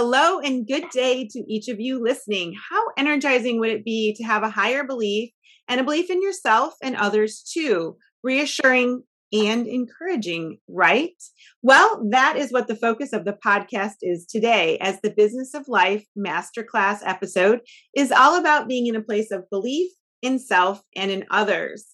Hello 0.00 0.38
and 0.38 0.64
good 0.64 0.90
day 0.90 1.26
to 1.26 1.52
each 1.52 1.66
of 1.66 1.80
you 1.80 2.00
listening. 2.00 2.54
How 2.70 2.80
energizing 2.96 3.58
would 3.58 3.70
it 3.70 3.84
be 3.84 4.14
to 4.14 4.22
have 4.22 4.44
a 4.44 4.48
higher 4.48 4.84
belief 4.84 5.32
and 5.66 5.80
a 5.80 5.82
belief 5.82 6.08
in 6.08 6.22
yourself 6.22 6.74
and 6.80 6.94
others 6.94 7.42
too? 7.42 7.96
Reassuring 8.22 9.02
and 9.32 9.66
encouraging, 9.66 10.58
right? 10.68 11.20
Well, 11.62 12.06
that 12.10 12.36
is 12.36 12.52
what 12.52 12.68
the 12.68 12.76
focus 12.76 13.12
of 13.12 13.24
the 13.24 13.36
podcast 13.44 13.96
is 14.02 14.24
today, 14.24 14.78
as 14.78 15.00
the 15.00 15.10
Business 15.10 15.52
of 15.52 15.66
Life 15.66 16.06
Masterclass 16.16 17.00
episode 17.04 17.62
is 17.92 18.12
all 18.12 18.38
about 18.38 18.68
being 18.68 18.86
in 18.86 18.94
a 18.94 19.02
place 19.02 19.32
of 19.32 19.50
belief 19.50 19.90
in 20.22 20.38
self 20.38 20.80
and 20.94 21.10
in 21.10 21.24
others. 21.28 21.86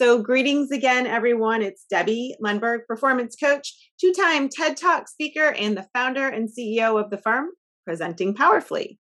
So, 0.00 0.22
greetings 0.22 0.70
again, 0.70 1.08
everyone. 1.08 1.60
It's 1.60 1.84
Debbie 1.90 2.36
Lundberg, 2.40 2.86
performance 2.86 3.34
coach, 3.34 3.74
two 4.00 4.12
time 4.12 4.48
TED 4.48 4.76
Talk 4.76 5.08
speaker, 5.08 5.50
and 5.50 5.76
the 5.76 5.88
founder 5.92 6.28
and 6.28 6.48
CEO 6.48 7.02
of 7.02 7.10
the 7.10 7.18
firm, 7.18 7.48
presenting 7.84 8.32
powerfully. 8.32 9.00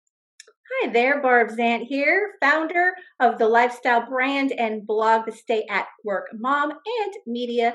Hi 0.83 0.93
there, 0.93 1.23
Barb 1.23 1.49
Zant 1.49 1.87
here, 1.87 2.33
founder 2.43 2.93
of 3.21 3.39
the 3.39 3.49
lifestyle 3.49 4.05
brand 4.07 4.53
and 4.53 4.87
blog, 4.87 5.25
The 5.25 5.33
Stay 5.33 5.65
at 5.71 5.87
Work 6.05 6.27
Mom, 6.35 6.73
and 6.73 7.15
media 7.27 7.73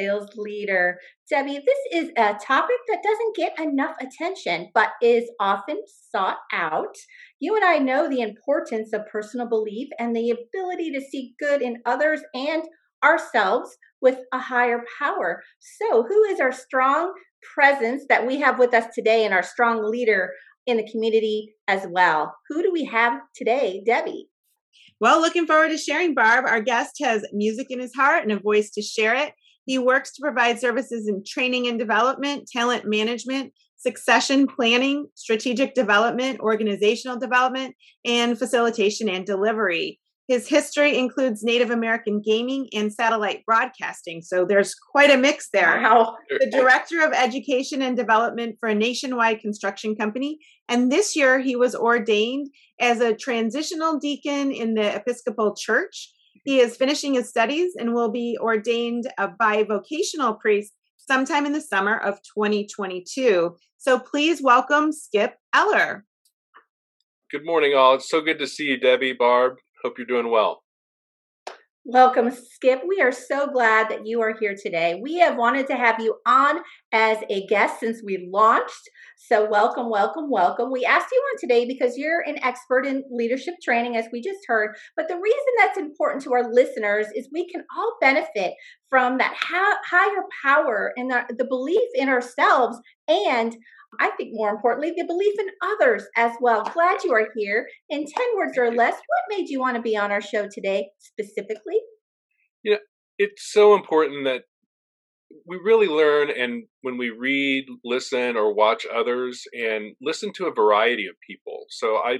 sales 0.00 0.28
leader. 0.36 0.98
Debbie, 1.28 1.60
this 1.64 2.02
is 2.02 2.10
a 2.16 2.34
topic 2.34 2.76
that 2.88 3.02
doesn't 3.02 3.36
get 3.36 3.58
enough 3.60 3.96
attention, 4.00 4.70
but 4.74 4.90
is 5.02 5.30
often 5.38 5.80
sought 6.10 6.38
out. 6.52 6.96
You 7.38 7.56
and 7.56 7.64
I 7.64 7.78
know 7.78 8.08
the 8.08 8.20
importance 8.20 8.92
of 8.92 9.06
personal 9.10 9.48
belief 9.48 9.88
and 9.98 10.14
the 10.14 10.30
ability 10.30 10.90
to 10.92 11.00
see 11.00 11.34
good 11.38 11.62
in 11.62 11.82
others 11.86 12.20
and 12.34 12.62
ourselves 13.04 13.76
with 14.00 14.18
a 14.32 14.38
higher 14.38 14.82
power. 14.98 15.42
So, 15.58 16.04
who 16.04 16.24
is 16.24 16.40
our 16.40 16.52
strong 16.52 17.12
presence 17.54 18.04
that 18.08 18.26
we 18.26 18.40
have 18.40 18.58
with 18.58 18.74
us 18.74 18.86
today 18.94 19.24
and 19.24 19.32
our 19.32 19.42
strong 19.42 19.84
leader 19.84 20.30
in 20.66 20.76
the 20.76 20.90
community 20.90 21.54
as 21.68 21.86
well? 21.90 22.34
Who 22.48 22.62
do 22.62 22.70
we 22.72 22.84
have 22.86 23.20
today, 23.34 23.82
Debbie? 23.86 24.28
Well, 25.00 25.20
looking 25.22 25.46
forward 25.46 25.70
to 25.70 25.78
sharing, 25.78 26.14
Barb. 26.14 26.44
Our 26.44 26.60
guest 26.60 26.96
has 27.02 27.24
music 27.32 27.68
in 27.70 27.80
his 27.80 27.94
heart 27.94 28.22
and 28.22 28.32
a 28.32 28.38
voice 28.38 28.70
to 28.72 28.82
share 28.82 29.14
it. 29.14 29.32
He 29.66 29.78
works 29.78 30.12
to 30.12 30.22
provide 30.22 30.60
services 30.60 31.06
in 31.08 31.22
training 31.26 31.66
and 31.68 31.78
development, 31.78 32.48
talent 32.52 32.84
management, 32.86 33.52
succession 33.76 34.46
planning, 34.46 35.06
strategic 35.14 35.74
development, 35.74 36.40
organizational 36.40 37.18
development, 37.18 37.74
and 38.04 38.38
facilitation 38.38 39.08
and 39.08 39.24
delivery. 39.24 39.98
His 40.28 40.48
history 40.48 40.96
includes 40.96 41.42
Native 41.42 41.70
American 41.70 42.22
gaming 42.24 42.68
and 42.72 42.92
satellite 42.92 43.44
broadcasting, 43.44 44.22
so 44.22 44.44
there's 44.44 44.76
quite 44.76 45.10
a 45.10 45.16
mix 45.16 45.48
there. 45.52 45.80
Wow. 45.82 46.14
The 46.28 46.48
director 46.52 47.02
of 47.04 47.12
education 47.12 47.82
and 47.82 47.96
development 47.96 48.56
for 48.60 48.68
a 48.68 48.74
nationwide 48.74 49.40
construction 49.40 49.96
company, 49.96 50.38
and 50.68 50.92
this 50.92 51.16
year 51.16 51.40
he 51.40 51.56
was 51.56 51.74
ordained 51.74 52.46
as 52.80 53.00
a 53.00 53.12
transitional 53.12 53.98
deacon 53.98 54.52
in 54.52 54.74
the 54.74 54.94
Episcopal 54.94 55.56
Church. 55.56 56.12
He 56.44 56.60
is 56.60 56.76
finishing 56.76 57.14
his 57.14 57.28
studies 57.28 57.72
and 57.78 57.92
will 57.92 58.10
be 58.10 58.38
ordained 58.40 59.06
a 59.18 59.28
bivocational 59.28 60.38
priest 60.38 60.72
sometime 60.96 61.44
in 61.44 61.52
the 61.52 61.60
summer 61.60 61.98
of 61.98 62.20
2022. 62.22 63.56
So 63.76 63.98
please 63.98 64.40
welcome 64.42 64.92
Skip 64.92 65.34
Eller. 65.54 66.04
Good 67.30 67.44
morning, 67.44 67.74
all. 67.76 67.94
It's 67.94 68.08
so 68.08 68.20
good 68.20 68.38
to 68.38 68.46
see 68.46 68.64
you, 68.64 68.80
Debbie, 68.80 69.12
Barb. 69.12 69.58
Hope 69.84 69.98
you're 69.98 70.06
doing 70.06 70.30
well. 70.30 70.62
Welcome, 71.92 72.30
Skip. 72.30 72.82
We 72.86 73.00
are 73.00 73.10
so 73.10 73.48
glad 73.48 73.88
that 73.90 74.06
you 74.06 74.20
are 74.20 74.32
here 74.38 74.54
today. 74.54 75.00
We 75.02 75.18
have 75.18 75.36
wanted 75.36 75.66
to 75.66 75.74
have 75.76 75.98
you 75.98 76.18
on 76.24 76.60
as 76.92 77.18
a 77.28 77.46
guest 77.48 77.80
since 77.80 78.00
we 78.04 78.28
launched. 78.32 78.88
So, 79.16 79.48
welcome, 79.50 79.90
welcome, 79.90 80.30
welcome. 80.30 80.70
We 80.70 80.84
asked 80.84 81.08
you 81.10 81.18
on 81.18 81.38
today 81.40 81.66
because 81.66 81.96
you're 81.96 82.20
an 82.20 82.38
expert 82.44 82.86
in 82.86 83.02
leadership 83.10 83.54
training, 83.60 83.96
as 83.96 84.06
we 84.12 84.20
just 84.22 84.38
heard. 84.46 84.76
But 84.96 85.08
the 85.08 85.16
reason 85.16 85.40
that's 85.58 85.78
important 85.78 86.22
to 86.22 86.32
our 86.32 86.52
listeners 86.52 87.08
is 87.16 87.28
we 87.32 87.48
can 87.48 87.64
all 87.76 87.96
benefit 88.00 88.54
from 88.88 89.18
that 89.18 89.34
ha- 89.36 89.78
higher 89.84 90.22
power 90.44 90.92
and 90.96 91.10
the 91.10 91.44
belief 91.44 91.88
in 91.94 92.08
ourselves 92.08 92.78
and 93.10 93.56
I 93.98 94.10
think 94.16 94.30
more 94.32 94.50
importantly, 94.50 94.92
the 94.96 95.04
belief 95.04 95.34
in 95.38 95.46
others 95.62 96.04
as 96.16 96.32
well. 96.40 96.62
Glad 96.62 97.02
you 97.02 97.12
are 97.12 97.28
here. 97.36 97.66
In 97.88 98.04
10 98.06 98.26
words 98.36 98.56
or 98.56 98.70
less, 98.70 98.94
what 98.94 99.36
made 99.36 99.48
you 99.48 99.58
want 99.58 99.76
to 99.76 99.82
be 99.82 99.96
on 99.96 100.12
our 100.12 100.20
show 100.20 100.48
today 100.48 100.88
specifically? 101.00 101.78
Yeah, 102.62 102.76
it's 103.18 103.52
so 103.52 103.74
important 103.74 104.24
that 104.24 104.42
we 105.46 105.58
really 105.64 105.88
learn 105.88 106.30
and 106.30 106.64
when 106.82 106.98
we 106.98 107.10
read, 107.10 107.66
listen, 107.84 108.36
or 108.36 108.54
watch 108.54 108.86
others 108.92 109.44
and 109.52 109.94
listen 110.00 110.32
to 110.34 110.46
a 110.46 110.54
variety 110.54 111.06
of 111.06 111.14
people. 111.26 111.64
So 111.70 111.96
I 111.96 112.18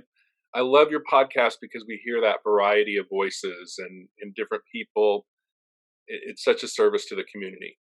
I 0.53 0.63
love 0.63 0.91
your 0.91 1.03
podcast 1.11 1.55
because 1.61 1.85
we 1.87 2.01
hear 2.05 2.21
that 2.23 2.39
variety 2.43 2.97
of 2.97 3.07
voices 3.09 3.77
and, 3.79 4.09
and 4.21 4.35
different 4.35 4.65
people. 4.73 5.27
It's 6.09 6.43
such 6.43 6.65
a 6.65 6.69
service 6.69 7.07
to 7.07 7.15
the 7.15 7.23
community. 7.31 7.79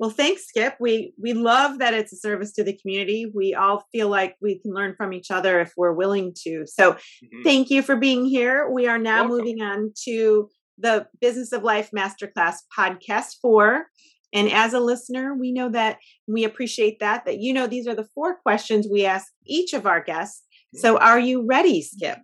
Well, 0.00 0.08
thanks, 0.08 0.46
Skip. 0.46 0.76
We 0.80 1.12
we 1.22 1.34
love 1.34 1.78
that 1.78 1.92
it's 1.92 2.10
a 2.10 2.16
service 2.16 2.52
to 2.52 2.64
the 2.64 2.74
community. 2.74 3.30
We 3.34 3.52
all 3.52 3.84
feel 3.92 4.08
like 4.08 4.34
we 4.40 4.58
can 4.58 4.72
learn 4.72 4.94
from 4.96 5.12
each 5.12 5.30
other 5.30 5.60
if 5.60 5.74
we're 5.76 5.92
willing 5.92 6.32
to. 6.44 6.64
So, 6.66 6.92
mm-hmm. 6.92 7.42
thank 7.44 7.68
you 7.68 7.82
for 7.82 7.96
being 7.96 8.24
here. 8.24 8.66
We 8.70 8.88
are 8.88 8.96
now 8.96 9.24
Welcome. 9.24 9.36
moving 9.36 9.60
on 9.60 9.92
to 10.06 10.48
the 10.78 11.06
Business 11.20 11.52
of 11.52 11.64
Life 11.64 11.90
Masterclass 11.94 12.56
podcast 12.76 13.34
four. 13.42 13.88
And 14.32 14.50
as 14.50 14.72
a 14.72 14.80
listener, 14.80 15.34
we 15.38 15.52
know 15.52 15.68
that 15.68 15.98
we 16.26 16.44
appreciate 16.44 17.00
that. 17.00 17.26
That 17.26 17.40
you 17.40 17.52
know 17.52 17.66
these 17.66 17.86
are 17.86 17.94
the 17.94 18.08
four 18.14 18.36
questions 18.36 18.88
we 18.90 19.04
ask 19.04 19.30
each 19.46 19.74
of 19.74 19.86
our 19.86 20.02
guests. 20.02 20.42
So, 20.76 20.94
mm-hmm. 20.94 21.04
are 21.04 21.20
you 21.20 21.46
ready, 21.46 21.82
Skip? 21.82 22.20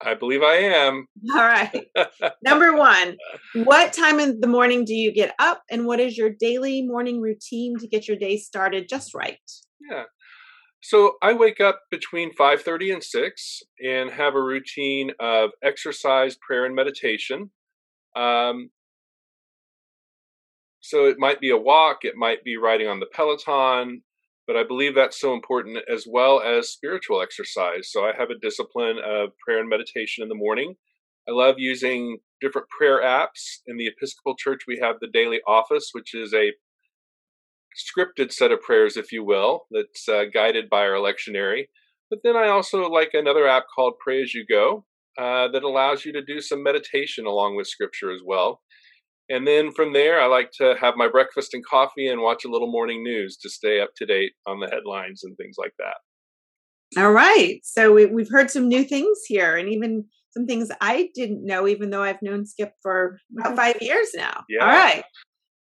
I 0.00 0.14
believe 0.14 0.42
I 0.42 0.56
am. 0.56 1.06
All 1.32 1.38
right. 1.38 1.86
Number 2.42 2.76
one, 2.76 3.16
what 3.54 3.92
time 3.92 4.20
in 4.20 4.40
the 4.40 4.46
morning 4.46 4.84
do 4.84 4.94
you 4.94 5.12
get 5.12 5.34
up, 5.38 5.62
and 5.70 5.86
what 5.86 6.00
is 6.00 6.16
your 6.16 6.30
daily 6.30 6.82
morning 6.82 7.20
routine 7.20 7.78
to 7.78 7.88
get 7.88 8.06
your 8.06 8.16
day 8.16 8.36
started 8.36 8.88
just 8.88 9.14
right? 9.14 9.38
Yeah. 9.90 10.04
So 10.82 11.16
I 11.22 11.32
wake 11.32 11.60
up 11.60 11.80
between 11.90 12.32
5:30 12.34 12.92
and 12.92 13.02
6 13.02 13.62
and 13.84 14.10
have 14.10 14.34
a 14.34 14.42
routine 14.42 15.12
of 15.18 15.50
exercise, 15.62 16.36
prayer, 16.36 16.64
and 16.64 16.74
meditation. 16.74 17.50
Um, 18.14 18.70
so 20.80 21.06
it 21.06 21.18
might 21.18 21.40
be 21.40 21.50
a 21.50 21.56
walk, 21.56 22.04
it 22.04 22.14
might 22.16 22.44
be 22.44 22.56
riding 22.56 22.86
on 22.86 23.00
the 23.00 23.06
Peloton, 23.06 24.02
but 24.46 24.56
I 24.56 24.64
believe 24.64 24.94
that's 24.94 25.20
so 25.20 25.34
important 25.34 25.78
as 25.92 26.06
well 26.08 26.40
as 26.40 26.70
spiritual 26.70 27.20
exercise. 27.20 27.90
So 27.90 28.04
I 28.04 28.12
have 28.16 28.30
a 28.30 28.38
discipline 28.38 28.98
of 29.04 29.30
prayer 29.44 29.60
and 29.60 29.68
meditation 29.68 30.22
in 30.22 30.28
the 30.28 30.34
morning. 30.34 30.74
I 31.28 31.32
love 31.32 31.56
using 31.58 32.18
different 32.40 32.68
prayer 32.68 33.02
apps. 33.02 33.60
In 33.66 33.76
the 33.76 33.88
Episcopal 33.88 34.36
Church, 34.36 34.62
we 34.68 34.78
have 34.80 34.96
the 35.00 35.08
Daily 35.12 35.40
Office, 35.46 35.90
which 35.92 36.14
is 36.14 36.32
a 36.32 36.52
scripted 37.76 38.32
set 38.32 38.52
of 38.52 38.62
prayers, 38.62 38.96
if 38.96 39.12
you 39.12 39.24
will, 39.24 39.66
that's 39.70 40.08
uh, 40.08 40.24
guided 40.32 40.70
by 40.70 40.86
our 40.86 40.98
lectionary. 40.98 41.64
But 42.08 42.20
then 42.22 42.36
I 42.36 42.48
also 42.48 42.88
like 42.88 43.10
another 43.12 43.48
app 43.48 43.64
called 43.74 43.94
Pray 44.02 44.22
As 44.22 44.32
You 44.32 44.46
Go 44.48 44.84
uh, 45.18 45.48
that 45.48 45.64
allows 45.64 46.04
you 46.04 46.12
to 46.12 46.24
do 46.24 46.40
some 46.40 46.62
meditation 46.62 47.26
along 47.26 47.56
with 47.56 47.66
scripture 47.66 48.12
as 48.12 48.20
well. 48.24 48.60
And 49.28 49.46
then 49.46 49.72
from 49.72 49.92
there, 49.92 50.20
I 50.20 50.26
like 50.26 50.50
to 50.58 50.74
have 50.80 50.94
my 50.96 51.08
breakfast 51.08 51.52
and 51.52 51.64
coffee 51.64 52.06
and 52.06 52.20
watch 52.20 52.44
a 52.44 52.50
little 52.50 52.70
morning 52.70 53.02
news 53.02 53.36
to 53.38 53.50
stay 53.50 53.80
up 53.80 53.90
to 53.96 54.06
date 54.06 54.32
on 54.46 54.60
the 54.60 54.68
headlines 54.68 55.22
and 55.24 55.36
things 55.36 55.56
like 55.58 55.72
that. 55.78 57.00
All 57.00 57.12
right. 57.12 57.60
So 57.64 57.92
we, 57.92 58.06
we've 58.06 58.30
heard 58.30 58.50
some 58.50 58.68
new 58.68 58.84
things 58.84 59.18
here 59.26 59.56
and 59.56 59.68
even 59.68 60.04
some 60.30 60.46
things 60.46 60.70
I 60.80 61.08
didn't 61.14 61.44
know, 61.44 61.66
even 61.66 61.90
though 61.90 62.02
I've 62.02 62.22
known 62.22 62.46
Skip 62.46 62.72
for 62.82 63.18
about 63.36 63.48
mm-hmm. 63.48 63.56
five 63.56 63.76
years 63.80 64.08
now. 64.14 64.44
Yeah. 64.48 64.64
All 64.64 64.68
right. 64.68 65.04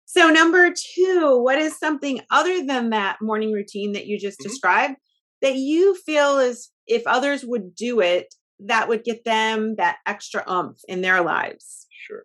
So, 0.05 0.29
number 0.29 0.73
two, 0.73 1.39
what 1.41 1.57
is 1.57 1.77
something 1.79 2.19
other 2.29 2.65
than 2.65 2.89
that 2.89 3.17
morning 3.21 3.53
routine 3.53 3.93
that 3.93 4.07
you 4.07 4.19
just 4.19 4.39
mm-hmm. 4.39 4.49
described 4.49 4.95
that 5.41 5.55
you 5.55 5.95
feel 5.95 6.37
is 6.37 6.69
if 6.85 7.03
others 7.07 7.43
would 7.45 7.75
do 7.75 8.01
it, 8.01 8.33
that 8.59 8.89
would 8.89 9.03
get 9.03 9.23
them 9.23 9.75
that 9.77 9.97
extra 10.05 10.43
umph 10.47 10.77
in 10.87 11.01
their 11.01 11.21
lives? 11.21 11.87
Sure. 12.07 12.23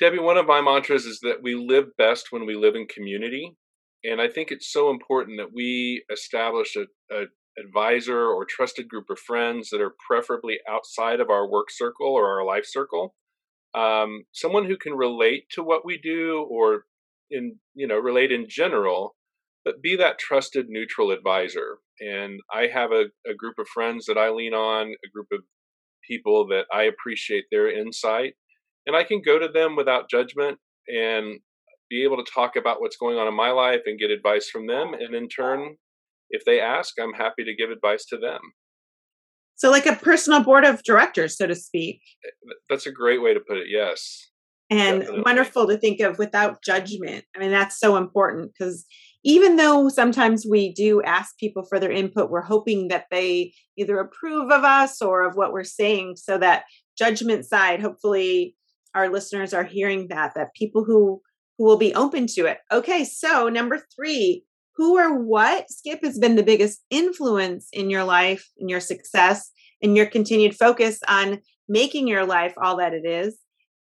Debbie, 0.00 0.18
one 0.18 0.38
of 0.38 0.46
my 0.46 0.62
mantras 0.62 1.04
is 1.04 1.20
that 1.20 1.42
we 1.42 1.54
live 1.54 1.96
best 1.98 2.28
when 2.32 2.46
we 2.46 2.56
live 2.56 2.74
in 2.74 2.86
community. 2.86 3.56
And 4.02 4.20
I 4.20 4.28
think 4.28 4.50
it's 4.50 4.72
so 4.72 4.90
important 4.90 5.38
that 5.38 5.52
we 5.54 6.04
establish 6.10 6.74
a, 6.76 6.86
a 7.14 7.26
advisor 7.58 8.26
or 8.26 8.46
trusted 8.46 8.88
group 8.88 9.10
of 9.10 9.18
friends 9.18 9.68
that 9.70 9.80
are 9.80 9.94
preferably 10.08 10.58
outside 10.68 11.20
of 11.20 11.28
our 11.28 11.46
work 11.48 11.70
circle 11.70 12.08
or 12.08 12.28
our 12.28 12.44
life 12.46 12.64
circle. 12.66 13.14
Um, 13.74 14.24
someone 14.32 14.64
who 14.66 14.78
can 14.78 14.94
relate 14.94 15.44
to 15.50 15.62
what 15.62 15.84
we 15.84 15.98
do 15.98 16.46
or 16.50 16.84
in 17.30 17.56
you 17.74 17.86
know 17.86 17.98
relate 17.98 18.32
in 18.32 18.46
general 18.48 19.14
but 19.64 19.82
be 19.82 19.96
that 19.96 20.18
trusted 20.18 20.66
neutral 20.68 21.10
advisor 21.12 21.78
and 22.00 22.40
i 22.52 22.66
have 22.66 22.90
a, 22.92 23.04
a 23.28 23.34
group 23.34 23.54
of 23.58 23.68
friends 23.68 24.06
that 24.06 24.18
i 24.18 24.30
lean 24.30 24.52
on 24.52 24.88
a 24.88 25.08
group 25.12 25.28
of 25.32 25.40
people 26.08 26.46
that 26.48 26.64
i 26.72 26.82
appreciate 26.82 27.44
their 27.50 27.70
insight 27.70 28.34
and 28.90 28.96
I 28.96 29.04
can 29.04 29.22
go 29.24 29.38
to 29.38 29.46
them 29.46 29.76
without 29.76 30.10
judgment 30.10 30.58
and 30.92 31.38
be 31.88 32.02
able 32.02 32.16
to 32.16 32.28
talk 32.28 32.56
about 32.56 32.80
what's 32.80 32.96
going 32.96 33.18
on 33.18 33.28
in 33.28 33.36
my 33.36 33.50
life 33.52 33.82
and 33.86 34.00
get 34.00 34.10
advice 34.10 34.50
from 34.50 34.66
them. 34.66 34.94
And 34.94 35.14
in 35.14 35.28
turn, 35.28 35.76
if 36.30 36.44
they 36.44 36.60
ask, 36.60 36.94
I'm 37.00 37.12
happy 37.12 37.44
to 37.44 37.54
give 37.54 37.70
advice 37.70 38.04
to 38.06 38.16
them. 38.16 38.40
So, 39.54 39.70
like 39.70 39.86
a 39.86 39.94
personal 39.94 40.42
board 40.42 40.64
of 40.64 40.82
directors, 40.82 41.38
so 41.38 41.46
to 41.46 41.54
speak. 41.54 42.00
Eh, 42.26 42.52
that's 42.68 42.86
a 42.86 42.90
great 42.90 43.22
way 43.22 43.32
to 43.32 43.38
put 43.38 43.58
it. 43.58 43.66
Yes. 43.68 44.26
And 44.70 45.02
Definitely. 45.02 45.22
wonderful 45.24 45.68
to 45.68 45.76
think 45.76 46.00
of 46.00 46.18
without 46.18 46.64
judgment. 46.64 47.24
I 47.36 47.38
mean, 47.38 47.52
that's 47.52 47.78
so 47.78 47.96
important 47.96 48.50
because 48.58 48.86
even 49.22 49.54
though 49.54 49.88
sometimes 49.88 50.46
we 50.48 50.72
do 50.72 51.00
ask 51.02 51.38
people 51.38 51.64
for 51.68 51.78
their 51.78 51.92
input, 51.92 52.30
we're 52.30 52.42
hoping 52.42 52.88
that 52.88 53.04
they 53.12 53.52
either 53.78 54.00
approve 54.00 54.50
of 54.50 54.64
us 54.64 55.00
or 55.00 55.24
of 55.28 55.36
what 55.36 55.52
we're 55.52 55.62
saying 55.62 56.14
so 56.16 56.38
that 56.38 56.64
judgment 56.98 57.44
side, 57.44 57.80
hopefully 57.80 58.56
our 58.94 59.08
listeners 59.08 59.54
are 59.54 59.64
hearing 59.64 60.08
that, 60.08 60.32
that 60.34 60.54
people 60.54 60.84
who 60.84 61.20
who 61.60 61.66
will 61.66 61.76
be 61.76 61.94
open 61.94 62.26
to 62.26 62.46
it. 62.46 62.56
Okay, 62.72 63.04
so 63.04 63.50
number 63.50 63.82
three, 63.94 64.44
who 64.76 64.96
or 64.96 65.22
what, 65.22 65.70
Skip, 65.70 66.02
has 66.02 66.18
been 66.18 66.36
the 66.36 66.42
biggest 66.42 66.82
influence 66.88 67.68
in 67.70 67.90
your 67.90 68.02
life, 68.02 68.48
in 68.56 68.70
your 68.70 68.80
success, 68.80 69.50
and 69.82 69.94
your 69.94 70.06
continued 70.06 70.56
focus 70.56 71.00
on 71.06 71.40
making 71.68 72.08
your 72.08 72.24
life 72.24 72.54
all 72.62 72.78
that 72.78 72.94
it 72.94 73.04
is? 73.04 73.38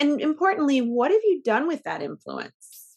And 0.00 0.22
importantly, 0.22 0.78
what 0.78 1.10
have 1.10 1.20
you 1.22 1.42
done 1.44 1.68
with 1.68 1.82
that 1.82 2.00
influence? 2.00 2.96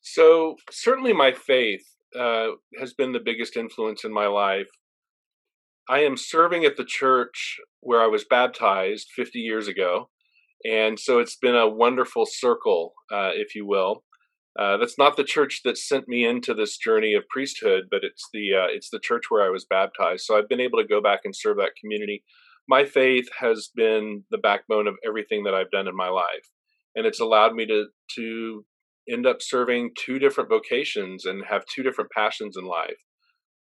So, 0.00 0.54
certainly 0.70 1.12
my 1.12 1.32
faith 1.32 1.84
uh, 2.16 2.50
has 2.78 2.94
been 2.94 3.10
the 3.10 3.18
biggest 3.18 3.56
influence 3.56 4.04
in 4.04 4.12
my 4.12 4.28
life. 4.28 4.68
I 5.88 6.04
am 6.04 6.16
serving 6.16 6.64
at 6.64 6.76
the 6.76 6.84
church 6.84 7.56
where 7.80 8.00
I 8.00 8.06
was 8.06 8.24
baptized 8.24 9.08
50 9.16 9.40
years 9.40 9.66
ago. 9.66 10.08
And 10.64 10.98
so 10.98 11.18
it's 11.18 11.36
been 11.36 11.54
a 11.54 11.68
wonderful 11.68 12.26
circle, 12.26 12.94
uh, 13.12 13.30
if 13.34 13.54
you 13.54 13.66
will. 13.66 14.02
Uh, 14.58 14.78
that's 14.78 14.96
not 14.98 15.16
the 15.16 15.24
church 15.24 15.60
that 15.64 15.76
sent 15.76 16.08
me 16.08 16.24
into 16.24 16.54
this 16.54 16.78
journey 16.78 17.12
of 17.12 17.28
priesthood, 17.28 17.84
but 17.90 18.00
it's 18.02 18.26
the 18.32 18.54
uh, 18.54 18.66
it's 18.70 18.88
the 18.88 18.98
church 18.98 19.24
where 19.28 19.44
I 19.44 19.50
was 19.50 19.66
baptized. 19.68 20.24
So 20.24 20.36
I've 20.36 20.48
been 20.48 20.60
able 20.60 20.78
to 20.78 20.88
go 20.88 21.02
back 21.02 21.20
and 21.24 21.36
serve 21.36 21.58
that 21.58 21.72
community. 21.78 22.24
My 22.66 22.86
faith 22.86 23.28
has 23.38 23.68
been 23.74 24.24
the 24.30 24.38
backbone 24.38 24.86
of 24.86 24.96
everything 25.06 25.44
that 25.44 25.54
I've 25.54 25.70
done 25.70 25.86
in 25.86 25.94
my 25.94 26.08
life, 26.08 26.48
and 26.94 27.04
it's 27.06 27.20
allowed 27.20 27.54
me 27.54 27.66
to 27.66 27.86
to 28.14 28.64
end 29.10 29.26
up 29.26 29.42
serving 29.42 29.90
two 30.02 30.18
different 30.18 30.48
vocations 30.48 31.26
and 31.26 31.44
have 31.48 31.62
two 31.72 31.82
different 31.82 32.10
passions 32.10 32.56
in 32.56 32.64
life. 32.64 32.96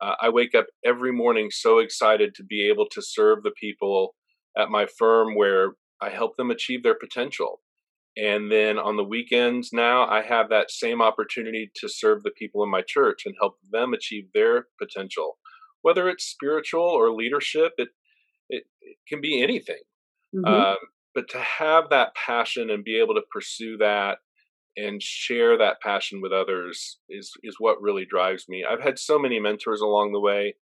Uh, 0.01 0.15
I 0.21 0.29
wake 0.29 0.55
up 0.55 0.65
every 0.85 1.11
morning 1.11 1.49
so 1.51 1.79
excited 1.79 2.33
to 2.35 2.43
be 2.43 2.69
able 2.69 2.87
to 2.91 3.01
serve 3.01 3.43
the 3.43 3.53
people 3.59 4.15
at 4.57 4.69
my 4.69 4.85
firm 4.97 5.35
where 5.35 5.73
I 6.01 6.09
help 6.09 6.37
them 6.37 6.51
achieve 6.51 6.83
their 6.83 6.95
potential. 6.95 7.61
And 8.17 8.49
then 8.51 8.77
on 8.79 8.95
the 8.95 9.03
weekends 9.03 9.73
now, 9.73 10.07
I 10.07 10.21
have 10.21 10.49
that 10.49 10.71
same 10.71 11.01
opportunity 11.01 11.69
to 11.75 11.89
serve 11.89 12.23
the 12.23 12.31
people 12.31 12.63
in 12.63 12.69
my 12.69 12.81
church 12.81 13.23
and 13.25 13.35
help 13.39 13.57
them 13.71 13.93
achieve 13.93 14.29
their 14.33 14.67
potential. 14.79 15.37
Whether 15.81 16.07
it's 16.09 16.23
spiritual 16.23 16.83
or 16.83 17.11
leadership, 17.11 17.73
it, 17.77 17.89
it, 18.49 18.63
it 18.81 18.97
can 19.07 19.19
be 19.19 19.43
anything. 19.43 19.81
Mm-hmm. 20.33 20.45
Um, 20.45 20.77
but 21.13 21.29
to 21.29 21.39
have 21.39 21.89
that 21.89 22.15
passion 22.15 22.69
and 22.69 22.83
be 22.83 22.97
able 22.99 23.15
to 23.15 23.21
pursue 23.31 23.77
that 23.77 24.19
and 24.77 25.01
share 25.01 25.57
that 25.57 25.79
passion 25.81 26.21
with 26.21 26.33
others 26.33 26.99
is 27.09 27.31
is 27.43 27.55
what 27.59 27.81
really 27.81 28.05
drives 28.05 28.45
me. 28.49 28.65
I've 28.69 28.81
had 28.81 28.99
so 28.99 29.17
many 29.17 29.39
mentors 29.39 29.81
along 29.81 30.11
the 30.11 30.19
way, 30.19 30.55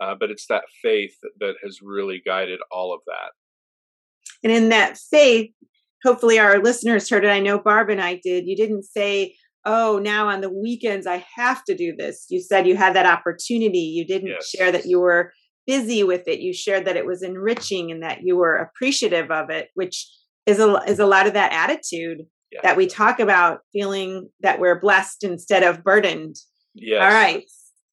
uh, 0.00 0.14
but 0.18 0.30
it's 0.30 0.46
that 0.48 0.64
faith 0.82 1.16
that 1.40 1.54
has 1.62 1.80
really 1.82 2.22
guided 2.24 2.60
all 2.70 2.92
of 2.92 3.00
that. 3.06 3.32
And 4.42 4.52
in 4.52 4.68
that 4.70 4.98
faith, 4.98 5.50
hopefully 6.02 6.38
our 6.38 6.58
listeners 6.58 7.08
heard 7.08 7.24
it. 7.24 7.30
I 7.30 7.40
know 7.40 7.58
Barb 7.58 7.90
and 7.90 8.00
I 8.00 8.20
did. 8.22 8.46
You 8.46 8.56
didn't 8.56 8.84
say, 8.84 9.34
oh, 9.64 9.98
now 10.02 10.28
on 10.28 10.40
the 10.40 10.50
weekends 10.50 11.06
I 11.06 11.24
have 11.34 11.64
to 11.64 11.76
do 11.76 11.94
this. 11.96 12.26
You 12.28 12.40
said 12.40 12.66
you 12.66 12.76
had 12.76 12.94
that 12.94 13.06
opportunity. 13.06 13.78
You 13.78 14.06
didn't 14.06 14.28
yes. 14.28 14.48
share 14.48 14.70
that 14.70 14.86
you 14.86 15.00
were 15.00 15.32
busy 15.66 16.02
with 16.02 16.28
it. 16.28 16.40
You 16.40 16.52
shared 16.52 16.84
that 16.84 16.96
it 16.96 17.06
was 17.06 17.22
enriching 17.22 17.90
and 17.90 18.02
that 18.02 18.22
you 18.22 18.36
were 18.36 18.56
appreciative 18.56 19.30
of 19.30 19.50
it, 19.50 19.68
which 19.74 20.06
is 20.46 20.58
a 20.58 20.74
is 20.86 20.98
a 20.98 21.06
lot 21.06 21.26
of 21.26 21.32
that 21.32 21.52
attitude 21.52 22.18
yeah. 22.52 22.60
that 22.62 22.76
we 22.76 22.86
talk 22.86 23.18
about, 23.18 23.60
feeling 23.72 24.28
that 24.40 24.60
we're 24.60 24.78
blessed 24.78 25.24
instead 25.24 25.62
of 25.62 25.82
burdened. 25.82 26.36
Yes. 26.74 27.02
All 27.02 27.08
right. 27.08 27.44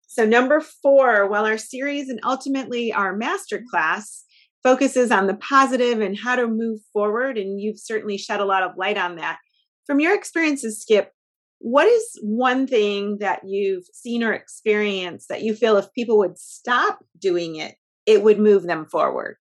So 0.07 0.25
number 0.25 0.59
four, 0.59 1.29
while 1.29 1.45
our 1.45 1.57
series 1.57 2.09
and 2.09 2.19
ultimately 2.25 2.91
our 2.91 3.15
master 3.15 3.63
class 3.71 4.25
focuses 4.63 5.11
on 5.11 5.27
the 5.27 5.35
positive 5.35 6.01
and 6.01 6.17
how 6.17 6.35
to 6.35 6.47
move 6.47 6.79
forward. 6.93 7.37
And 7.37 7.59
you've 7.59 7.79
certainly 7.79 8.17
shed 8.17 8.39
a 8.39 8.45
lot 8.45 8.63
of 8.63 8.77
light 8.77 8.97
on 8.97 9.15
that. 9.15 9.39
From 9.85 9.99
your 9.99 10.15
experiences, 10.15 10.81
Skip, 10.81 11.11
what 11.59 11.87
is 11.87 12.19
one 12.21 12.67
thing 12.67 13.19
that 13.19 13.41
you've 13.45 13.85
seen 13.93 14.23
or 14.23 14.33
experienced 14.33 15.29
that 15.29 15.43
you 15.43 15.55
feel 15.55 15.77
if 15.77 15.93
people 15.93 16.17
would 16.19 16.37
stop 16.37 17.03
doing 17.19 17.55
it, 17.55 17.75
it 18.05 18.23
would 18.23 18.39
move 18.39 18.63
them 18.63 18.85
forward? 18.85 19.37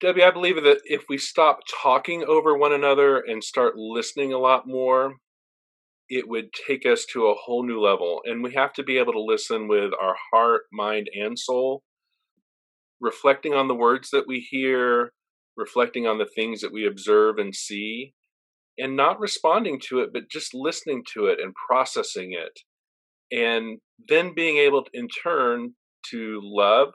Debbie, 0.00 0.24
I 0.24 0.30
believe 0.30 0.62
that 0.62 0.80
if 0.84 1.04
we 1.08 1.16
stop 1.16 1.60
talking 1.82 2.22
over 2.24 2.56
one 2.56 2.72
another 2.72 3.18
and 3.18 3.42
start 3.42 3.76
listening 3.76 4.32
a 4.32 4.38
lot 4.38 4.66
more, 4.66 5.14
it 6.08 6.28
would 6.28 6.52
take 6.66 6.84
us 6.86 7.06
to 7.12 7.26
a 7.26 7.34
whole 7.34 7.64
new 7.64 7.80
level. 7.80 8.20
And 8.24 8.42
we 8.42 8.52
have 8.54 8.74
to 8.74 8.82
be 8.82 8.98
able 8.98 9.14
to 9.14 9.22
listen 9.22 9.68
with 9.68 9.92
our 10.00 10.14
heart, 10.32 10.62
mind, 10.70 11.08
and 11.14 11.38
soul 11.38 11.82
reflecting 13.00 13.54
on 13.54 13.68
the 13.68 13.74
words 13.74 14.10
that 14.10 14.26
we 14.26 14.40
hear, 14.40 15.12
reflecting 15.56 16.06
on 16.06 16.18
the 16.18 16.28
things 16.34 16.60
that 16.60 16.72
we 16.72 16.86
observe 16.86 17.38
and 17.38 17.54
see, 17.54 18.14
and 18.78 18.96
not 18.96 19.20
responding 19.20 19.80
to 19.88 20.00
it, 20.00 20.10
but 20.12 20.30
just 20.30 20.54
listening 20.54 21.02
to 21.14 21.26
it 21.26 21.38
and 21.40 21.54
processing 21.68 22.32
it. 22.32 22.60
And 23.36 23.78
then 24.08 24.34
being 24.34 24.58
able 24.58 24.84
to, 24.84 24.90
in 24.92 25.08
turn, 25.08 25.74
to 26.10 26.40
love, 26.42 26.88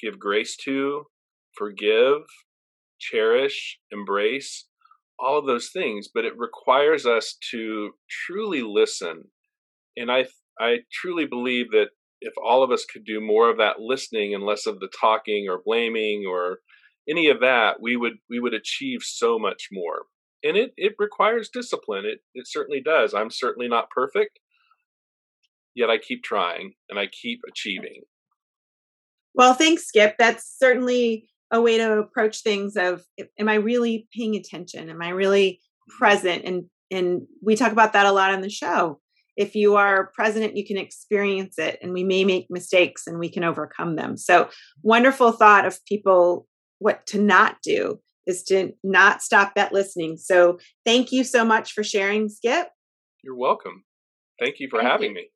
give 0.00 0.18
grace 0.18 0.56
to, 0.64 1.04
forgive, 1.56 2.22
cherish, 2.98 3.78
embrace, 3.90 4.66
all 5.18 5.38
of 5.38 5.46
those 5.46 5.70
things. 5.72 6.08
But 6.12 6.24
it 6.24 6.38
requires 6.38 7.06
us 7.06 7.36
to 7.50 7.90
truly 8.26 8.62
listen. 8.62 9.24
And 9.96 10.10
I, 10.10 10.26
I 10.58 10.78
truly 10.92 11.26
believe 11.26 11.70
that 11.72 11.88
if 12.24 12.32
all 12.42 12.62
of 12.62 12.70
us 12.70 12.84
could 12.84 13.04
do 13.04 13.20
more 13.20 13.50
of 13.50 13.58
that 13.58 13.80
listening 13.80 14.34
and 14.34 14.44
less 14.44 14.66
of 14.66 14.80
the 14.80 14.88
talking 14.98 15.46
or 15.48 15.60
blaming 15.64 16.24
or 16.26 16.58
any 17.08 17.28
of 17.28 17.40
that, 17.40 17.76
we 17.80 17.96
would 17.96 18.14
we 18.30 18.40
would 18.40 18.54
achieve 18.54 19.00
so 19.02 19.38
much 19.38 19.68
more. 19.70 20.06
And 20.42 20.56
it 20.56 20.72
it 20.76 20.94
requires 20.98 21.50
discipline. 21.52 22.04
It 22.06 22.20
it 22.34 22.46
certainly 22.48 22.80
does. 22.80 23.12
I'm 23.14 23.30
certainly 23.30 23.68
not 23.68 23.90
perfect, 23.90 24.40
yet 25.74 25.90
I 25.90 25.98
keep 25.98 26.22
trying 26.24 26.72
and 26.88 26.98
I 26.98 27.06
keep 27.06 27.40
achieving. 27.48 28.02
Well, 29.34 29.52
thanks, 29.52 29.86
Skip. 29.86 30.16
That's 30.18 30.56
certainly 30.58 31.28
a 31.50 31.60
way 31.60 31.76
to 31.76 31.98
approach 31.98 32.40
things 32.40 32.76
of 32.76 33.04
am 33.38 33.48
I 33.48 33.54
really 33.54 34.08
paying 34.16 34.34
attention? 34.34 34.88
Am 34.88 35.02
I 35.02 35.10
really 35.10 35.60
mm-hmm. 35.90 35.98
present? 35.98 36.44
And 36.46 36.64
and 36.90 37.26
we 37.42 37.54
talk 37.54 37.72
about 37.72 37.92
that 37.92 38.06
a 38.06 38.12
lot 38.12 38.32
on 38.32 38.40
the 38.40 38.50
show 38.50 39.00
if 39.36 39.54
you 39.54 39.76
are 39.76 40.12
president, 40.14 40.56
you 40.56 40.66
can 40.66 40.76
experience 40.76 41.58
it, 41.58 41.78
and 41.82 41.92
we 41.92 42.04
may 42.04 42.24
make 42.24 42.46
mistakes 42.50 43.06
and 43.06 43.18
we 43.18 43.28
can 43.28 43.44
overcome 43.44 43.96
them. 43.96 44.16
So, 44.16 44.48
wonderful 44.82 45.32
thought 45.32 45.66
of 45.66 45.84
people 45.86 46.46
what 46.78 47.06
to 47.06 47.20
not 47.20 47.56
do 47.62 48.00
is 48.26 48.42
to 48.44 48.72
not 48.82 49.22
stop 49.22 49.54
that 49.54 49.72
listening. 49.72 50.16
So, 50.16 50.58
thank 50.84 51.12
you 51.12 51.24
so 51.24 51.44
much 51.44 51.72
for 51.72 51.82
sharing, 51.82 52.28
Skip. 52.28 52.68
You're 53.22 53.36
welcome. 53.36 53.84
Thank 54.38 54.60
you 54.60 54.68
for 54.68 54.80
Thank 54.80 54.90
having 54.90 55.10
you. 55.10 55.14
me. 55.16 55.28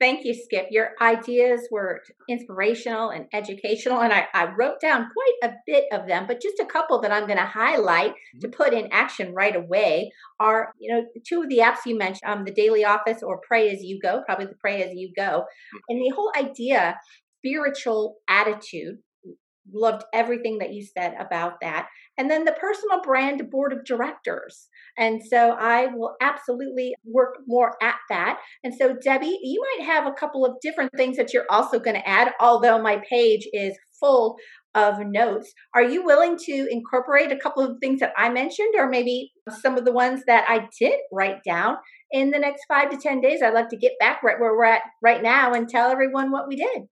Thank 0.00 0.24
you, 0.24 0.32
Skip. 0.32 0.68
Your 0.70 0.90
ideas 1.00 1.66
were 1.72 2.02
inspirational 2.28 3.10
and 3.10 3.26
educational, 3.32 4.00
and 4.00 4.12
I, 4.12 4.26
I, 4.32 4.44
wrote 4.56 4.80
down 4.80 5.08
quite 5.12 5.50
a 5.50 5.54
bit 5.66 5.86
of 5.92 6.06
them, 6.06 6.26
but 6.28 6.40
just 6.40 6.60
a 6.60 6.64
couple 6.64 7.00
that 7.00 7.10
I'm 7.10 7.26
going 7.26 7.38
to 7.38 7.44
highlight 7.44 8.12
mm-hmm. 8.12 8.40
to 8.40 8.48
put 8.48 8.72
in 8.72 8.88
action 8.92 9.34
right 9.34 9.56
away 9.56 10.12
are, 10.38 10.72
you 10.78 10.94
know, 10.94 11.04
two 11.26 11.42
of 11.42 11.48
the 11.48 11.58
apps 11.58 11.78
you 11.84 11.98
mentioned, 11.98 12.30
um, 12.30 12.44
the 12.44 12.52
Daily 12.52 12.84
Office 12.84 13.24
or 13.24 13.40
Pray 13.46 13.70
as 13.70 13.82
You 13.82 13.98
Go, 14.00 14.22
probably 14.24 14.46
the 14.46 14.54
Pray 14.60 14.84
as 14.84 14.92
You 14.94 15.10
Go, 15.16 15.22
mm-hmm. 15.22 15.78
and 15.88 16.00
the 16.00 16.14
whole 16.14 16.32
idea, 16.36 16.96
spiritual 17.40 18.18
attitude. 18.28 18.98
Loved 19.72 20.04
everything 20.12 20.58
that 20.58 20.72
you 20.72 20.84
said 20.84 21.14
about 21.18 21.60
that. 21.60 21.88
And 22.16 22.30
then 22.30 22.44
the 22.44 22.52
personal 22.52 23.00
brand 23.02 23.48
board 23.50 23.72
of 23.72 23.84
directors. 23.84 24.68
And 24.96 25.22
so 25.24 25.52
I 25.52 25.86
will 25.86 26.16
absolutely 26.20 26.94
work 27.04 27.36
more 27.46 27.76
at 27.82 27.98
that. 28.08 28.38
And 28.64 28.74
so, 28.74 28.94
Debbie, 28.94 29.38
you 29.42 29.64
might 29.76 29.86
have 29.86 30.06
a 30.06 30.12
couple 30.12 30.44
of 30.44 30.56
different 30.60 30.90
things 30.96 31.16
that 31.16 31.32
you're 31.32 31.46
also 31.50 31.78
going 31.78 31.96
to 31.96 32.08
add, 32.08 32.32
although 32.40 32.82
my 32.82 33.00
page 33.08 33.46
is 33.52 33.76
full 34.00 34.36
of 34.74 34.98
notes. 35.00 35.52
Are 35.74 35.82
you 35.82 36.04
willing 36.04 36.36
to 36.38 36.68
incorporate 36.70 37.32
a 37.32 37.38
couple 37.38 37.62
of 37.62 37.78
things 37.80 38.00
that 38.00 38.12
I 38.16 38.28
mentioned, 38.30 38.74
or 38.76 38.88
maybe 38.88 39.32
some 39.60 39.76
of 39.76 39.84
the 39.84 39.92
ones 39.92 40.22
that 40.26 40.44
I 40.48 40.68
did 40.78 40.98
write 41.12 41.42
down 41.44 41.76
in 42.10 42.30
the 42.30 42.38
next 42.38 42.64
five 42.68 42.90
to 42.90 42.96
10 42.96 43.20
days? 43.20 43.42
I'd 43.42 43.54
love 43.54 43.68
to 43.68 43.76
get 43.76 43.92
back 43.98 44.22
right 44.22 44.38
where 44.38 44.56
we're 44.56 44.64
at 44.64 44.82
right 45.02 45.22
now 45.22 45.52
and 45.52 45.68
tell 45.68 45.90
everyone 45.90 46.30
what 46.30 46.48
we 46.48 46.56
did. 46.56 46.82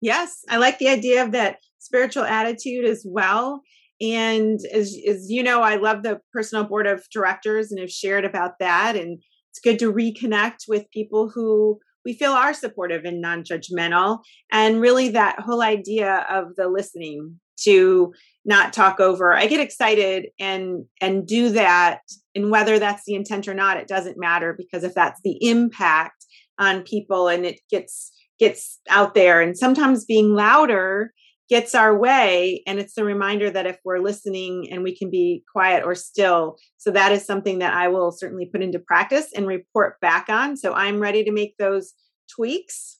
Yes, 0.00 0.44
I 0.48 0.58
like 0.58 0.78
the 0.78 0.88
idea 0.88 1.24
of 1.24 1.32
that 1.32 1.56
spiritual 1.78 2.24
attitude 2.24 2.84
as 2.84 3.04
well. 3.06 3.62
And 4.00 4.60
as, 4.72 4.96
as 5.08 5.30
you 5.30 5.42
know, 5.42 5.62
I 5.62 5.76
love 5.76 6.02
the 6.02 6.20
personal 6.32 6.64
board 6.64 6.86
of 6.86 7.06
directors 7.10 7.70
and 7.70 7.80
have 7.80 7.90
shared 7.90 8.24
about 8.24 8.52
that. 8.60 8.96
And 8.96 9.22
it's 9.50 9.60
good 9.62 9.78
to 9.78 9.92
reconnect 9.92 10.68
with 10.68 10.90
people 10.90 11.30
who 11.30 11.78
we 12.04 12.12
feel 12.12 12.32
are 12.32 12.54
supportive 12.54 13.04
and 13.04 13.20
non 13.20 13.42
judgmental. 13.42 14.18
And 14.52 14.80
really, 14.80 15.08
that 15.10 15.40
whole 15.40 15.62
idea 15.62 16.26
of 16.30 16.56
the 16.56 16.68
listening 16.68 17.40
to 17.64 18.12
not 18.44 18.72
talk 18.72 19.00
over 19.00 19.34
i 19.34 19.46
get 19.46 19.60
excited 19.60 20.26
and 20.38 20.84
and 21.00 21.26
do 21.26 21.50
that 21.50 22.00
and 22.34 22.50
whether 22.50 22.78
that's 22.78 23.02
the 23.06 23.14
intent 23.14 23.48
or 23.48 23.54
not 23.54 23.76
it 23.76 23.88
doesn't 23.88 24.18
matter 24.18 24.54
because 24.56 24.84
if 24.84 24.94
that's 24.94 25.20
the 25.24 25.38
impact 25.40 26.24
on 26.58 26.82
people 26.82 27.28
and 27.28 27.44
it 27.44 27.60
gets 27.70 28.12
gets 28.38 28.78
out 28.88 29.14
there 29.14 29.40
and 29.40 29.56
sometimes 29.56 30.04
being 30.04 30.34
louder 30.34 31.12
gets 31.48 31.74
our 31.74 31.96
way 31.96 32.62
and 32.66 32.78
it's 32.78 32.98
a 32.98 33.04
reminder 33.04 33.50
that 33.50 33.66
if 33.66 33.78
we're 33.84 34.00
listening 34.00 34.68
and 34.70 34.82
we 34.82 34.96
can 34.96 35.10
be 35.10 35.44
quiet 35.50 35.84
or 35.84 35.94
still 35.94 36.56
so 36.76 36.90
that 36.90 37.12
is 37.12 37.24
something 37.24 37.60
that 37.60 37.74
i 37.74 37.88
will 37.88 38.10
certainly 38.10 38.46
put 38.46 38.62
into 38.62 38.78
practice 38.78 39.28
and 39.34 39.46
report 39.46 40.00
back 40.00 40.28
on. 40.28 40.56
So 40.56 40.72
i'm 40.72 41.00
ready 41.00 41.24
to 41.24 41.32
make 41.32 41.56
those 41.58 41.94
tweaks. 42.34 42.98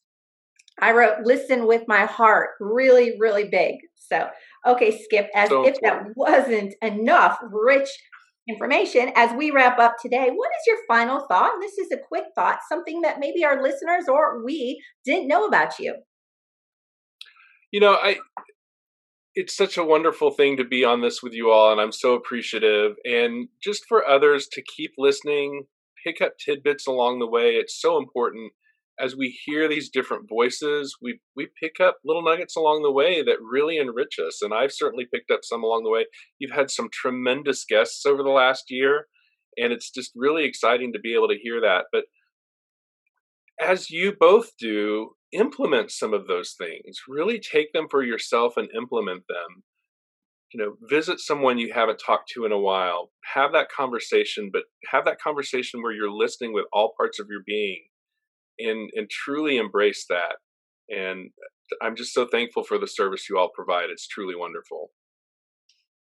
I 0.80 0.92
wrote 0.92 1.24
listen 1.24 1.66
with 1.66 1.84
my 1.88 2.04
heart 2.04 2.50
really 2.60 3.16
really 3.18 3.48
big. 3.48 3.76
So 3.96 4.28
okay 4.66 5.02
skip 5.02 5.28
as 5.34 5.48
so, 5.48 5.66
if 5.66 5.76
that 5.82 6.04
wasn't 6.14 6.74
enough 6.82 7.38
rich 7.50 7.88
information 8.48 9.10
as 9.16 9.32
we 9.36 9.50
wrap 9.50 9.80
up 9.80 9.96
today 10.00 10.30
what 10.32 10.50
is 10.50 10.66
your 10.66 10.78
final 10.86 11.26
thought? 11.26 11.52
This 11.60 11.78
is 11.78 11.90
a 11.90 11.98
quick 12.08 12.26
thought 12.36 12.58
something 12.68 13.00
that 13.00 13.18
maybe 13.18 13.44
our 13.44 13.60
listeners 13.60 14.04
or 14.08 14.44
we 14.44 14.80
didn't 15.04 15.26
know 15.26 15.46
about 15.46 15.78
you 15.80 15.96
you 17.76 17.80
know, 17.80 17.92
I 17.92 18.16
it's 19.34 19.54
such 19.54 19.76
a 19.76 19.84
wonderful 19.84 20.30
thing 20.30 20.56
to 20.56 20.64
be 20.64 20.82
on 20.82 21.02
this 21.02 21.22
with 21.22 21.34
you 21.34 21.50
all 21.50 21.70
and 21.70 21.78
I'm 21.78 21.92
so 21.92 22.14
appreciative 22.14 22.92
and 23.04 23.48
just 23.62 23.84
for 23.86 24.08
others 24.08 24.48
to 24.52 24.62
keep 24.62 24.92
listening, 24.96 25.64
pick 26.02 26.22
up 26.22 26.38
tidbits 26.38 26.86
along 26.86 27.18
the 27.18 27.26
way. 27.26 27.56
It's 27.56 27.78
so 27.78 27.98
important 27.98 28.52
as 28.98 29.14
we 29.14 29.38
hear 29.44 29.68
these 29.68 29.90
different 29.90 30.26
voices, 30.26 30.96
we 31.02 31.20
we 31.36 31.48
pick 31.62 31.78
up 31.78 31.98
little 32.02 32.22
nuggets 32.22 32.56
along 32.56 32.82
the 32.82 32.90
way 32.90 33.22
that 33.22 33.42
really 33.42 33.76
enrich 33.76 34.18
us. 34.26 34.40
And 34.40 34.54
I've 34.54 34.72
certainly 34.72 35.04
picked 35.12 35.30
up 35.30 35.40
some 35.42 35.62
along 35.62 35.84
the 35.84 35.90
way. 35.90 36.06
You've 36.38 36.56
had 36.56 36.70
some 36.70 36.88
tremendous 36.90 37.66
guests 37.66 38.06
over 38.06 38.22
the 38.22 38.30
last 38.30 38.70
year, 38.70 39.06
and 39.58 39.70
it's 39.70 39.90
just 39.90 40.12
really 40.16 40.44
exciting 40.44 40.94
to 40.94 40.98
be 40.98 41.12
able 41.12 41.28
to 41.28 41.38
hear 41.38 41.60
that. 41.60 41.88
But 41.92 42.04
as 43.60 43.90
you 43.90 44.14
both 44.18 44.52
do, 44.58 45.10
implement 45.32 45.90
some 45.90 46.14
of 46.14 46.26
those 46.26 46.54
things. 46.58 47.02
Really 47.08 47.40
take 47.40 47.72
them 47.72 47.86
for 47.90 48.02
yourself 48.02 48.54
and 48.56 48.68
implement 48.76 49.24
them. 49.28 49.62
You 50.52 50.64
know, 50.64 50.76
visit 50.88 51.18
someone 51.18 51.58
you 51.58 51.72
haven't 51.72 52.00
talked 52.04 52.30
to 52.30 52.44
in 52.44 52.52
a 52.52 52.58
while. 52.58 53.10
Have 53.34 53.52
that 53.52 53.68
conversation, 53.70 54.50
but 54.52 54.62
have 54.90 55.04
that 55.04 55.20
conversation 55.20 55.82
where 55.82 55.92
you're 55.92 56.10
listening 56.10 56.52
with 56.52 56.66
all 56.72 56.94
parts 56.96 57.18
of 57.18 57.26
your 57.28 57.42
being 57.46 57.84
and 58.58 58.90
and 58.94 59.10
truly 59.10 59.56
embrace 59.56 60.06
that. 60.08 60.36
And 60.88 61.30
uh, 61.72 61.84
I'm 61.84 61.96
just 61.96 62.14
so 62.14 62.26
thankful 62.26 62.62
for 62.62 62.78
the 62.78 62.86
service 62.86 63.28
you 63.28 63.38
all 63.38 63.50
provide. 63.54 63.90
It's 63.90 64.06
truly 64.06 64.36
wonderful. 64.36 64.90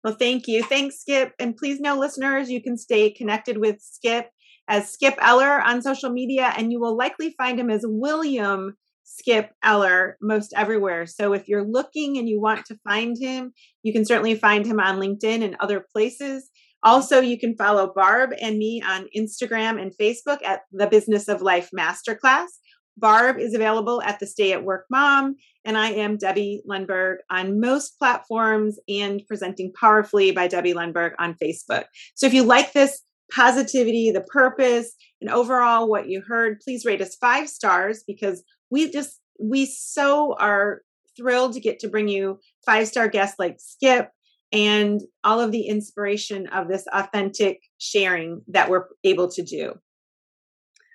Well, 0.04 0.16
thank 0.16 0.48
you. 0.48 0.64
Thanks, 0.64 1.00
Skip. 1.00 1.34
And 1.40 1.56
please 1.56 1.80
know, 1.80 1.98
listeners, 1.98 2.50
you 2.50 2.62
can 2.62 2.78
stay 2.78 3.12
connected 3.12 3.58
with 3.60 3.78
Skip 3.80 4.30
as 4.68 4.92
Skip 4.92 5.16
Eller 5.22 5.62
on 5.62 5.82
social 5.82 6.10
media, 6.10 6.54
and 6.58 6.72
you 6.72 6.80
will 6.80 6.98
likely 6.98 7.34
find 7.38 7.60
him 7.60 7.70
as 7.70 7.86
William 7.86 8.76
Skip 9.04 9.52
Eller 9.64 10.18
most 10.22 10.54
everywhere. 10.56 11.06
So 11.06 11.34
if 11.34 11.48
you're 11.48 11.66
looking 11.66 12.18
and 12.18 12.28
you 12.28 12.42
want 12.42 12.66
to 12.66 12.80
find 12.84 13.18
him, 13.20 13.54
you 13.84 13.94
can 13.94 14.06
certainly 14.06 14.36
find 14.36 14.66
him 14.66 14.80
on 14.80 15.00
LinkedIn 15.00 15.44
and 15.44 15.56
other 15.60 15.86
places. 15.92 16.50
Also, 16.84 17.22
you 17.22 17.40
can 17.40 17.56
follow 17.56 17.94
Barb 17.94 18.32
and 18.42 18.58
me 18.58 18.82
on 18.86 19.08
Instagram 19.16 19.82
and 19.82 19.94
Facebook 20.00 20.44
at 20.44 20.62
the 20.72 20.88
Business 20.88 21.30
of 21.30 21.42
Life 21.42 21.70
Masterclass. 21.78 22.48
Barb 22.98 23.40
is 23.40 23.54
available 23.54 24.02
at 24.02 24.20
the 24.20 24.28
Stay 24.28 24.52
at 24.52 24.64
Work 24.64 24.86
Mom, 24.92 25.36
and 25.66 25.78
I 25.78 25.92
am 25.92 26.18
Debbie 26.18 26.62
Lundberg 26.70 27.18
on 27.32 27.60
most 27.60 27.98
platforms 27.98 28.78
and 28.88 29.22
presenting 29.28 29.72
powerfully 29.80 30.32
by 30.32 30.48
Debbie 30.48 30.74
Lundberg 30.74 31.14
on 31.18 31.36
Facebook. 31.42 31.86
So 32.16 32.28
if 32.28 32.34
you 32.34 32.44
like 32.44 32.74
this 32.74 33.02
positivity, 33.32 34.12
the 34.12 34.22
purpose, 34.22 34.94
and 35.22 35.30
overall 35.30 35.90
what 35.90 36.08
you 36.08 36.22
heard, 36.28 36.60
please 36.60 36.86
rate 36.86 37.02
us 37.02 37.16
five 37.16 37.50
stars 37.50 38.04
because 38.06 38.44
we 38.74 38.90
just 38.90 39.22
we 39.40 39.68
so 39.68 40.36
are 40.40 40.82
thrilled 41.16 41.54
to 41.54 41.60
get 41.60 41.78
to 41.80 41.88
bring 41.88 42.08
you 42.08 42.40
five 42.66 42.88
star 42.88 43.08
guests 43.08 43.36
like 43.38 43.58
Skip 43.60 44.10
and 44.52 45.02
all 45.24 45.40
of 45.40 45.52
the 45.52 45.68
inspiration 45.68 46.48
of 46.48 46.68
this 46.68 46.86
authentic 46.92 47.62
sharing 47.78 48.42
that 48.48 48.70
we're 48.70 48.88
able 49.04 49.30
to 49.30 49.44
do. 49.44 49.74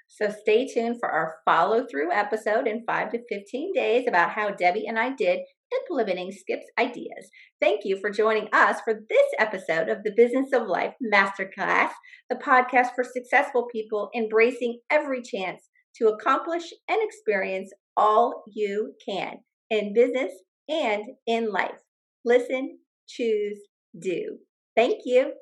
So 0.08 0.34
stay 0.42 0.66
tuned 0.66 0.96
for 0.98 1.08
our 1.08 1.36
follow 1.44 1.86
through 1.88 2.12
episode 2.12 2.66
in 2.66 2.82
five 2.84 3.12
to 3.12 3.20
15 3.28 3.72
days 3.72 4.08
about 4.08 4.30
how 4.30 4.50
Debbie 4.50 4.86
and 4.88 4.98
I 4.98 5.14
did 5.14 5.40
implementing 5.80 6.32
Skip's 6.32 6.66
ideas. 6.78 7.30
Thank 7.60 7.82
you 7.84 8.00
for 8.00 8.10
joining 8.10 8.48
us 8.52 8.80
for 8.84 8.94
this 8.94 9.26
episode 9.38 9.88
of 9.88 10.02
the 10.02 10.14
Business 10.16 10.52
of 10.52 10.66
Life 10.66 10.94
Masterclass, 11.14 11.90
the 12.28 12.36
podcast 12.36 12.94
for 12.96 13.04
successful 13.04 13.68
people 13.70 14.10
embracing 14.16 14.80
every 14.90 15.22
chance 15.22 15.68
to 15.98 16.08
accomplish 16.08 16.72
and 16.88 16.98
experience 17.02 17.72
all 17.96 18.44
you 18.46 18.94
can 19.04 19.38
in 19.70 19.92
business 19.92 20.32
and 20.68 21.04
in 21.26 21.50
life. 21.50 21.80
Listen, 22.24 22.78
choose, 23.08 23.58
do. 23.98 24.38
Thank 24.76 25.00
you. 25.04 25.32